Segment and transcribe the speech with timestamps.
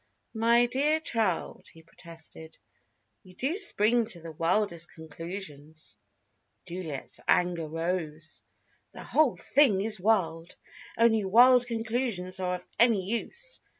[0.33, 2.57] "My dear child," he protested.
[3.21, 5.95] "You do spring to the wildest conclusions!"
[6.67, 8.41] Juliet's anger rose.
[8.93, 10.55] "The whole thing is wild.
[10.97, 13.61] Only wild conclusions are of any use.